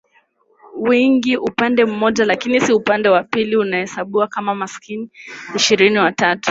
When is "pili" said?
3.23-3.61